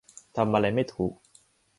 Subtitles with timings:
[0.37, 1.13] ทำอะไรไม่ถูก